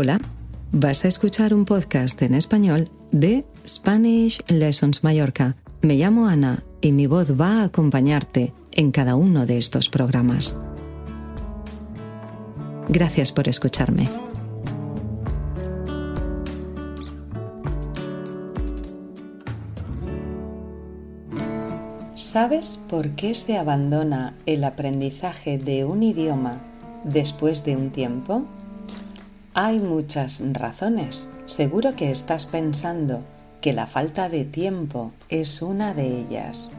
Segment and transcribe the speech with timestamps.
[0.00, 0.20] Hola,
[0.70, 5.56] vas a escuchar un podcast en español de Spanish Lessons Mallorca.
[5.82, 10.56] Me llamo Ana y mi voz va a acompañarte en cada uno de estos programas.
[12.88, 14.08] Gracias por escucharme.
[22.14, 26.60] ¿Sabes por qué se abandona el aprendizaje de un idioma
[27.02, 28.46] después de un tiempo?
[29.60, 31.30] Hay muchas razones.
[31.46, 33.24] Seguro que estás pensando
[33.60, 36.70] que la falta de tiempo es una de ellas.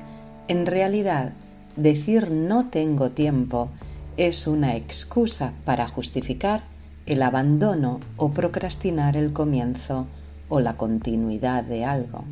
[0.48, 1.34] En realidad,
[1.76, 3.68] decir no tengo tiempo
[4.16, 6.62] es una excusa para justificar
[7.06, 10.08] el abandono o procrastinar el comienzo
[10.48, 12.24] o la continuidad de algo.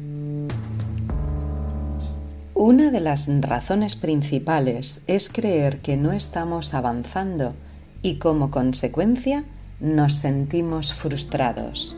[2.53, 7.53] Una de las razones principales es creer que no estamos avanzando
[8.01, 9.43] y como consecuencia
[9.79, 11.97] nos sentimos frustrados.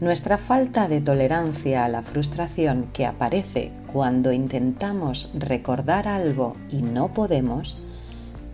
[0.00, 7.14] Nuestra falta de tolerancia a la frustración que aparece cuando intentamos recordar algo y no
[7.14, 7.78] podemos,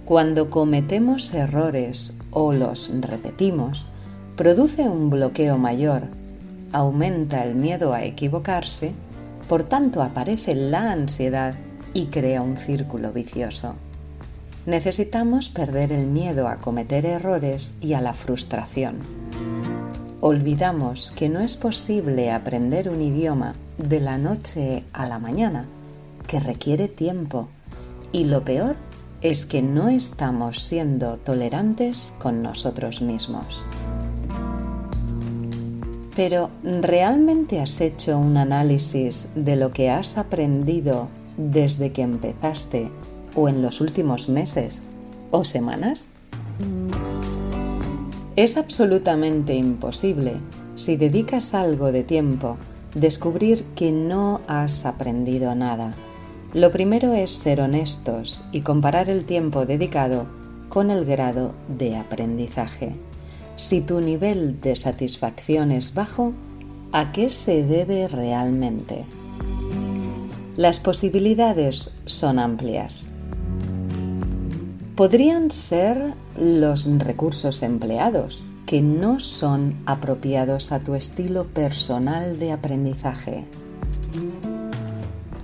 [0.05, 3.87] cuando cometemos errores o los repetimos,
[4.37, 6.09] produce un bloqueo mayor,
[6.73, 8.95] aumenta el miedo a equivocarse
[9.51, 11.57] por tanto, aparece la ansiedad
[11.93, 13.75] y crea un círculo vicioso.
[14.67, 18.99] Necesitamos perder el miedo a cometer errores y a la frustración.
[20.21, 25.65] Olvidamos que no es posible aprender un idioma de la noche a la mañana,
[26.27, 27.49] que requiere tiempo,
[28.13, 28.77] y lo peor
[29.23, 33.65] es que no estamos siendo tolerantes con nosotros mismos.
[36.15, 41.09] Pero ¿realmente has hecho un análisis de lo que has aprendido
[41.39, 42.91] desde que empezaste
[43.35, 44.83] o en los últimos meses
[45.31, 46.07] o semanas?
[48.37, 50.35] Es absolutamente imposible,
[50.77, 52.57] si dedicas algo de tiempo,
[52.95, 55.95] descubrir que no has aprendido nada.
[56.55, 60.27] Lo primero es ser honestos y comparar el tiempo dedicado
[60.69, 62.95] con el grado de aprendizaje.
[63.57, 66.33] Si tu nivel de satisfacción es bajo,
[66.93, 69.05] ¿a qué se debe realmente?
[70.57, 73.07] Las posibilidades son amplias.
[75.01, 83.47] Podrían ser los recursos empleados, que no son apropiados a tu estilo personal de aprendizaje.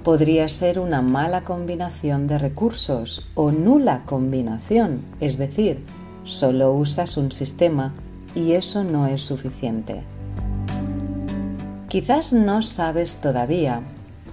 [0.05, 5.83] Podría ser una mala combinación de recursos o nula combinación, es decir,
[6.25, 7.95] solo usas un sistema
[8.35, 10.03] y eso no es suficiente.
[11.89, 13.81] Quizás no sabes todavía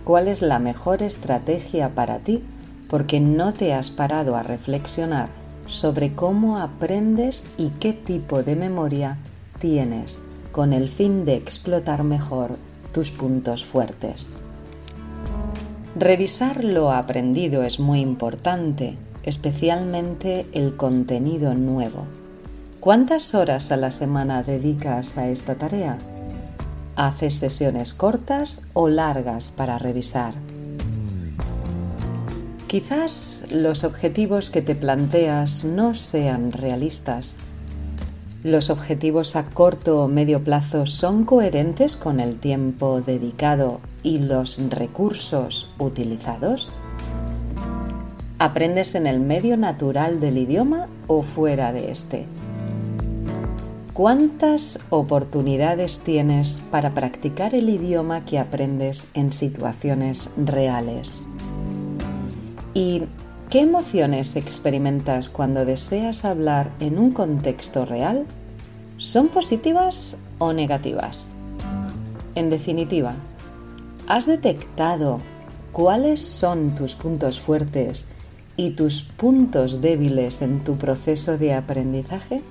[0.04, 2.44] cuál es la mejor estrategia para ti
[2.94, 5.30] porque no te has parado a reflexionar
[5.66, 9.18] sobre cómo aprendes y qué tipo de memoria
[9.58, 10.22] tienes
[10.52, 12.56] con el fin de explotar mejor
[12.92, 14.36] tus puntos fuertes.
[15.96, 22.06] Revisar lo aprendido es muy importante, especialmente el contenido nuevo.
[22.80, 25.98] ¿Cuántas horas a la semana dedicas a esta tarea?
[26.96, 30.36] ¿Haces sesiones cortas o largas para revisar?
[32.74, 37.38] Quizás los objetivos que te planteas no sean realistas.
[38.44, 44.60] ¿Los objetivos a corto o medio plazo son coherentes con el tiempo dedicado y los
[44.72, 46.74] recursos utilizados?
[48.40, 52.26] ¿Aprendes en el medio natural del idioma o fuera de este?
[53.94, 61.28] ¿Cuántas oportunidades tienes para practicar el idioma que aprendes en situaciones reales?
[62.74, 63.04] ¿Y
[63.52, 68.26] qué emociones experimentas cuando deseas hablar en un contexto real?
[68.98, 71.34] ¿Son positivas o negativas?
[72.34, 73.16] En definitiva,
[74.08, 75.20] ¿has detectado
[75.72, 78.08] cuáles son tus puntos fuertes
[78.58, 82.42] y tus puntos débiles en tu proceso de aprendizaje?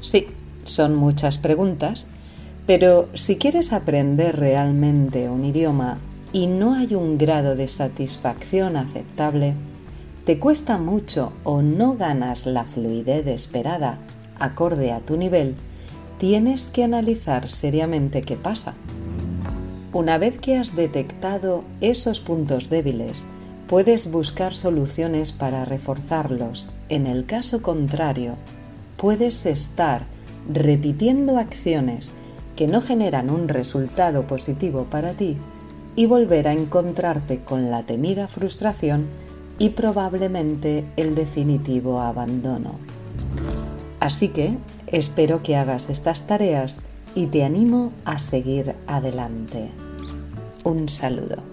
[0.00, 0.26] Sí,
[0.64, 2.08] son muchas preguntas,
[2.66, 5.98] pero si quieres aprender realmente un idioma
[6.32, 9.54] y no hay un grado de satisfacción aceptable,
[10.24, 13.98] te cuesta mucho o no ganas la fluidez esperada
[14.38, 15.54] acorde a tu nivel,
[16.18, 18.74] tienes que analizar seriamente qué pasa.
[19.92, 23.26] Una vez que has detectado esos puntos débiles,
[23.66, 26.70] puedes buscar soluciones para reforzarlos.
[26.88, 28.36] En el caso contrario,
[28.96, 30.06] puedes estar
[30.50, 32.14] repitiendo acciones
[32.56, 35.36] que no generan un resultado positivo para ti
[35.94, 39.06] y volver a encontrarte con la temida frustración
[39.58, 42.78] y probablemente el definitivo abandono.
[44.00, 44.56] Así que
[44.86, 46.82] espero que hagas estas tareas
[47.14, 49.68] y te animo a seguir adelante.
[50.64, 51.51] Un saludo.